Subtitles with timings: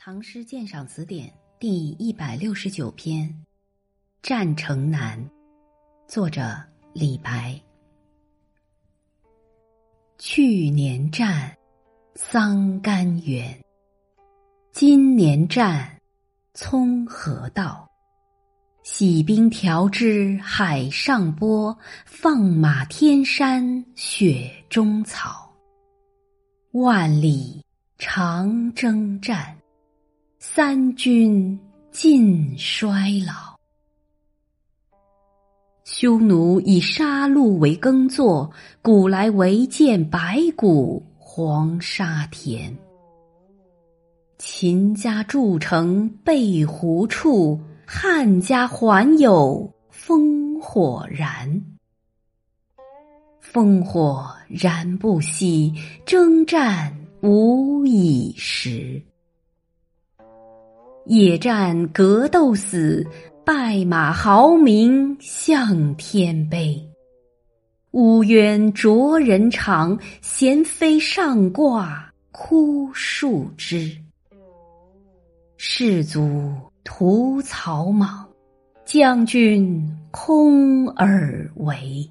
[0.02, 1.28] 《唐诗鉴赏词典》
[1.58, 3.28] 第一百六十九篇，
[4.22, 5.22] 《战城南》，
[6.08, 6.58] 作者
[6.94, 7.60] 李白。
[10.16, 11.54] 去年战，
[12.14, 13.54] 桑干远；
[14.72, 16.00] 今年战，
[16.54, 17.86] 葱河道。
[18.82, 25.54] 洗兵条支海上波，放马天山雪中草。
[26.70, 27.62] 万里
[27.98, 29.54] 长征战。
[30.52, 31.56] 三军
[31.92, 33.56] 尽衰老，
[35.84, 38.50] 匈奴以杀戮为耕作，
[38.82, 42.76] 古来唯见白骨黄沙田。
[44.38, 51.62] 秦家筑城背胡处，汉家还有烽火燃。
[53.52, 55.72] 烽火燃不息，
[56.04, 58.89] 征战无已时。
[61.06, 63.04] 野战格斗死，
[63.44, 66.80] 败马豪名向天悲。
[67.92, 73.90] 乌鸢啄人肠，衔飞上挂枯树枝。
[75.56, 76.52] 士卒
[76.84, 78.28] 屠草莽，
[78.84, 82.08] 将军空而为。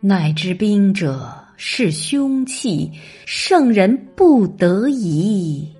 [0.00, 2.92] 乃知兵者是凶器，
[3.26, 5.74] 圣人不得已。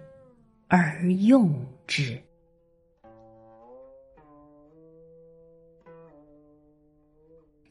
[0.77, 1.55] 而用
[1.86, 2.20] 之。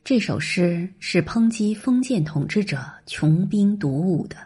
[0.05, 4.37] 这首诗是抨击封建统治者穷兵黩武的。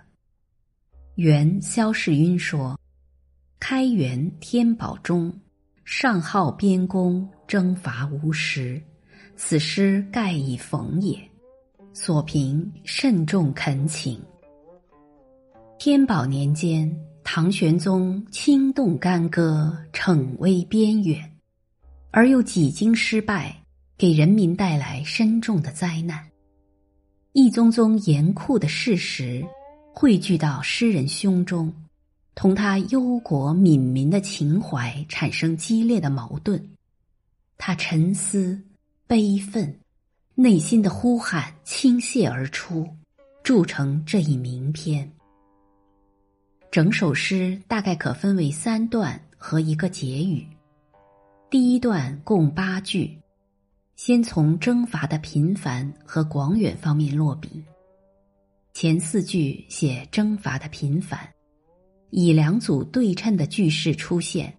[1.18, 2.76] 元萧世晕说
[3.62, 5.32] ：“开元天宝中，
[5.86, 8.82] 上好边功，征伐无时。
[9.36, 11.16] 此诗盖以讽也。
[11.94, 14.20] 所评慎重恳请。
[15.78, 16.92] 天宝年间。”
[17.30, 21.30] 唐玄宗轻动干戈，逞威边远，
[22.10, 23.54] 而又几经失败，
[23.98, 26.26] 给人民带来深重的灾难。
[27.34, 29.46] 一宗宗严酷的事实
[29.94, 31.72] 汇聚到诗人胸中，
[32.34, 36.66] 同他忧国悯民的情怀产生激烈的矛盾。
[37.58, 38.58] 他沉思、
[39.06, 39.78] 悲愤，
[40.34, 42.88] 内心的呼喊倾泻而出，
[43.44, 45.12] 铸成这一名篇。
[46.70, 50.46] 整首诗大概可分为三段和一个结语。
[51.50, 53.18] 第一段共八句，
[53.96, 57.64] 先从征伐的频繁和广远方面落笔。
[58.74, 61.20] 前四句写征伐的频繁，
[62.12, 64.54] 以两组对称的句式出现，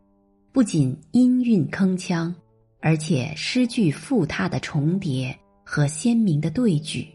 [0.51, 2.35] 不仅音韵铿锵，
[2.81, 7.07] 而且诗句复沓的重叠和鲜明的对句，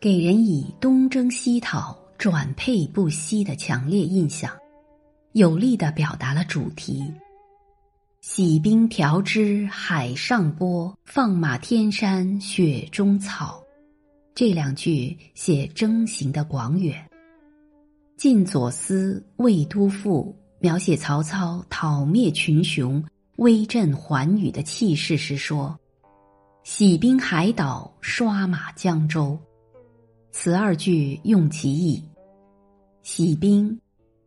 [0.00, 2.01] 给人以东征西讨。
[2.22, 4.56] 转配不息的强烈印象，
[5.32, 7.12] 有力的表达了主题。
[8.20, 13.60] 洗兵条支海上波，放马天山雪中草。
[14.36, 16.96] 这两句写征行的广远。
[18.16, 23.02] 晋左思《魏都赋》描写曹操讨灭群雄、
[23.38, 25.76] 威震寰宇的气势时说
[26.62, 29.36] ：“洗兵海岛，刷马江州。”
[30.30, 32.00] 此二句用其意。
[33.02, 33.76] 洗兵，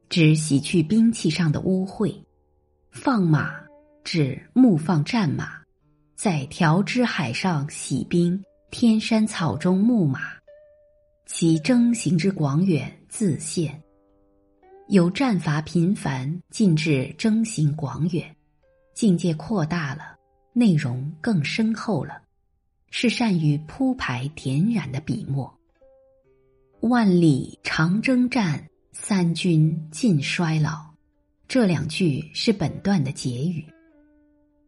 [0.10, 2.14] 指洗去兵器上的污秽；
[2.92, 3.56] 放马，
[4.04, 5.62] 指牧放战马，
[6.14, 10.20] 在条支海上洗兵，天山草中牧马。
[11.26, 13.82] 其征行之广远，自现。
[14.90, 18.36] 由战伐频繁进至征行广远，
[18.94, 20.18] 境界扩大了，
[20.52, 22.22] 内容更深厚了，
[22.92, 25.52] 是善于铺排点染的笔墨。
[26.88, 30.86] 万里长征战，三军尽衰老。
[31.48, 33.66] 这两句是本段的结语。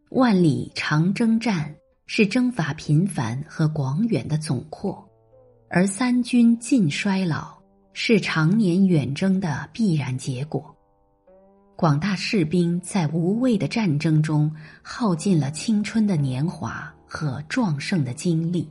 [0.09, 1.75] 万里长征战
[2.07, 5.07] 是征伐频繁和广远的总括，
[5.69, 7.55] 而三军尽衰老
[7.93, 10.75] 是常年远征的必然结果。
[11.75, 18.67] 广大士兵在无畏的战争中耗尽了青春的年华和壮盛的精力。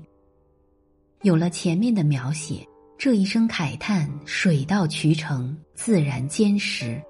[1.22, 2.66] 有了前面的描写。
[2.98, 7.00] 这一声慨叹，水到渠成，自然坚实，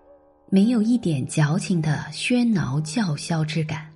[0.50, 3.88] 没有一点矫情的喧闹叫嚣之感。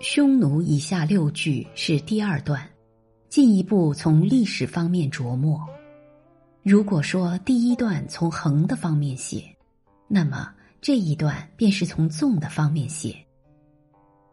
[0.00, 2.64] 匈奴以下六句是第二段，
[3.28, 5.60] 进一步从历史方面琢磨。
[6.62, 9.44] 如果说第一段从横的方面写，
[10.06, 13.16] 那么这一段便是从纵的方面写。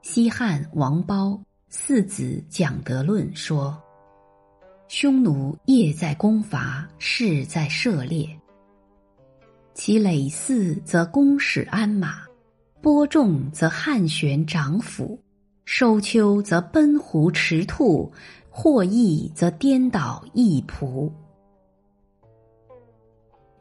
[0.03, 1.31] 西汉王褒
[1.67, 3.75] 《四子讲德论》说。
[5.01, 8.27] 匈奴夜在攻伐，事在涉猎。
[9.73, 12.23] 其累四则弓矢鞍马，
[12.81, 15.17] 播种则汉玄长斧，
[15.63, 18.11] 收秋则奔狐驰兔，
[18.49, 21.09] 获益则颠倒一仆。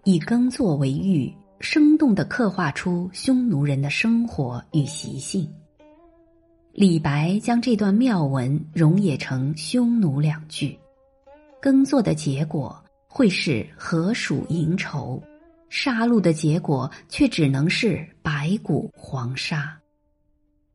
[0.02, 5.48] 以耕作为喻，生动的刻画出匈奴人的生活与习性。
[6.72, 10.76] 李白将这段妙文融也成匈奴两句，
[11.60, 15.22] 耕作的结果会是河鼠蝇愁。
[15.70, 19.78] 杀戮的结果却只能是白骨黄沙，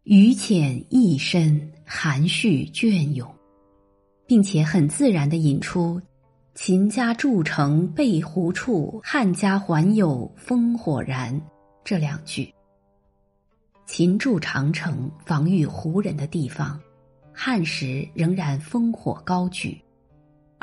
[0.03, 3.27] 鱼浅意深，含蓄隽永，
[4.27, 5.99] 并且很自然的引出
[6.53, 11.41] “秦家筑城背胡处，汉家还有烽火燃”
[11.83, 12.53] 这两句。
[13.87, 16.79] 秦筑长城防御胡人的地方，
[17.33, 19.81] 汉时仍然烽火高举，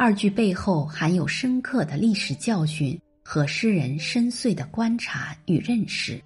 [0.02, 2.98] 二句背后含有深刻的历史教训。
[3.22, 6.20] 和诗人深邃的观察与认识，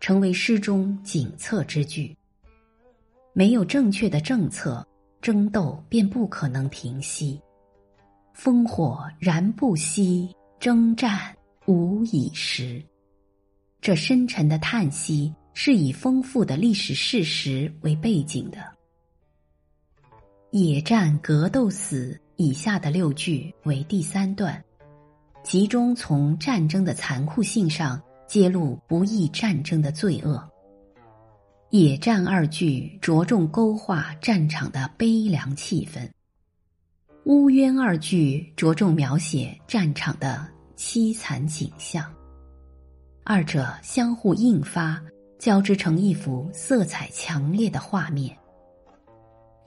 [0.00, 2.16] 成为诗中警策之句。
[3.32, 4.84] 没有正确的政策，
[5.20, 7.40] 争斗便不可能平息。
[8.34, 11.32] 烽火燃不息，征战
[11.66, 12.82] 无已时。
[13.80, 18.58] 这深沉的叹息是以丰富的历史事实为背景的。
[20.50, 24.60] 野战格斗死以下的六句为第三段。
[25.44, 30.42] 集中从战争的残酷性上揭露不义战争的罪恶。
[31.70, 36.10] 野战二句着重勾画战场的悲凉气氛。
[37.26, 40.44] 乌鸢二句着重描写战场的
[40.76, 42.12] 凄惨景象。
[43.24, 45.00] 二者相互映发，
[45.38, 48.36] 交织成一幅色彩强烈的画面。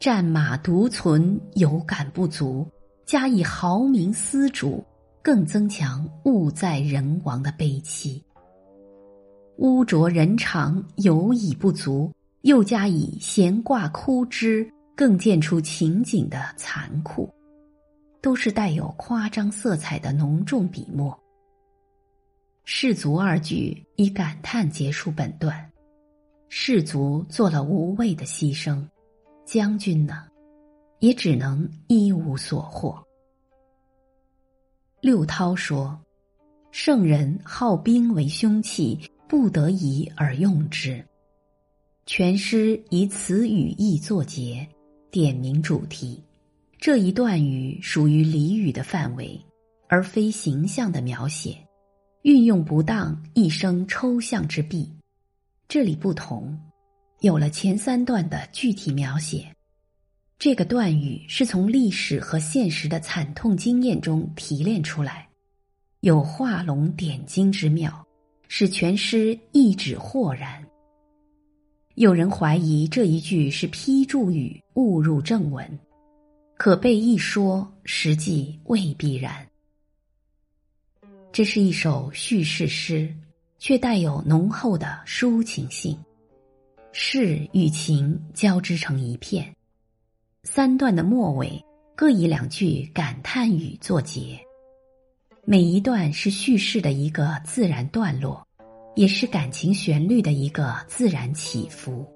[0.05, 2.63] 战马独存，有感不足，
[3.07, 4.85] 加以豪名丝主。
[5.23, 8.23] 更增强物在人亡的悲戚，
[9.57, 17.27] 污浊人肠有已不足，又加以闲挂枯枝，更见出情景的残酷，
[18.21, 21.19] 都是带有夸张色彩的浓重笔墨。
[22.63, 25.67] 士卒二句以感叹结束本段，
[26.47, 28.87] 士卒做了无谓的牺牲，
[29.45, 30.25] 将军呢，
[30.99, 33.01] 也只能一无所获。
[35.01, 35.97] 六韬说
[36.71, 38.99] ：“圣人好兵为凶器，
[39.29, 41.05] 不得已而用之。”
[42.07, 44.67] 全诗以此语意作结，
[45.11, 46.21] 点明主题。
[46.79, 49.39] 这一段语属于俚语的范围，
[49.87, 51.57] 而非形象的描写，
[52.23, 54.91] 运用不当，一生抽象之弊。
[55.67, 56.55] 这里不同，
[57.21, 59.47] 有了前三段的具体描写。
[60.37, 65.27] 这个段语是从历史和现实的惨痛经验中提炼出来，
[66.01, 68.05] 有画龙点睛之妙，
[68.47, 70.63] 使全诗一指豁然。
[71.95, 75.79] 有人怀疑这一句是批注语，误入正文，
[76.57, 79.47] 可被一说，实际未必然。
[81.31, 83.13] 这是一首叙事诗，
[83.57, 85.97] 却带有浓厚的抒情性，
[86.97, 89.53] 事与情交织成一片。
[90.43, 91.61] 三段的末尾
[91.93, 94.39] 各以两句感叹语作结，
[95.43, 98.47] 每一段是叙事的一个自然段落，
[98.95, 102.09] 也是感情旋律的一个自然起伏。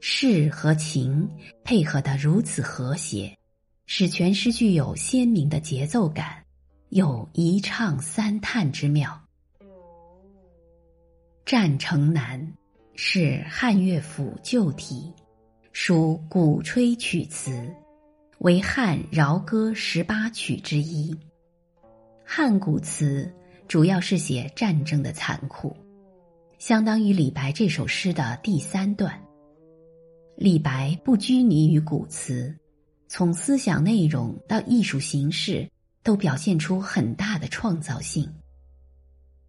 [0.00, 1.28] 事和情
[1.62, 3.36] 配合的如此和谐，
[3.84, 6.42] 使全诗具有鲜明的节奏感，
[6.88, 9.10] 有一唱三叹之妙。
[11.44, 12.40] 《战城南》
[12.94, 15.12] 是汉乐府旧题。
[15.76, 17.68] 属鼓吹曲词，
[18.38, 21.12] 为汉饶歌十八曲之一。
[22.24, 23.28] 汉古词
[23.66, 25.76] 主要是写战争的残酷，
[26.60, 29.20] 相当于李白这首诗的第三段。
[30.36, 32.56] 李白不拘泥于古词，
[33.08, 35.68] 从思想内容到艺术形式，
[36.04, 38.32] 都表现出很大的创造性。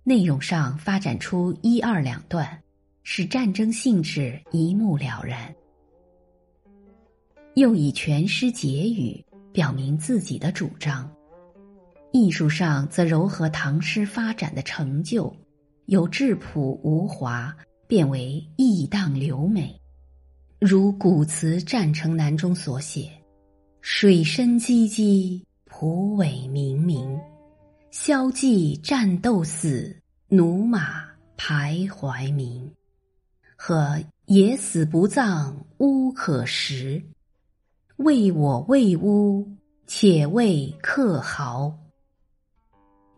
[0.03, 2.63] 内容上发展出一二两段，
[3.07, 5.53] 使战争性质一目了然。
[7.53, 11.09] 又以全诗结语表明自己的主张，
[12.11, 15.33] 艺术上则糅合唐诗发展的成就，
[15.85, 17.55] 由质朴无华
[17.87, 19.79] 变为意荡流美，
[20.59, 23.11] 如古词《战城南》中所写
[23.81, 27.17] ：“水深唧唧，蒲苇冥冥，
[27.91, 29.95] 萧骑战斗死，
[30.29, 31.05] 驽马
[31.37, 32.67] 徘徊鸣。”
[33.55, 37.01] 和“野死不葬，乌可食。”
[37.97, 39.47] 为我为乌，
[39.87, 41.73] 且为克豪。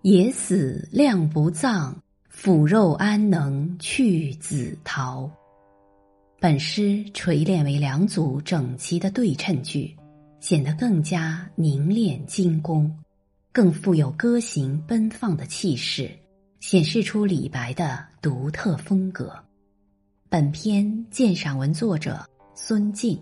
[0.04, 1.96] 野死量不葬，
[2.30, 5.30] 腐肉安能去紫桃？
[6.40, 9.98] 本诗锤炼为两组整齐的对称句，
[10.40, 12.96] 显得更加凝练精工，
[13.52, 16.12] 更富有歌行奔放的气势，
[16.60, 19.34] 显示出李白的独特风格。
[20.30, 22.20] 本篇鉴赏文作者
[22.54, 23.18] 孙静。